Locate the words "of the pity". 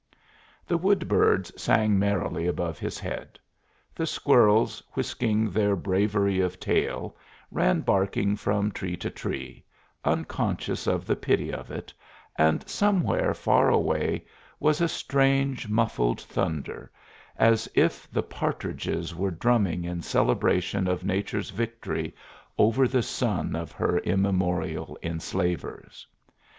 10.87-11.53